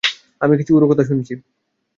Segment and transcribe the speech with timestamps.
[0.41, 1.33] আমি কিছু উড়ো কথা শুনেছি।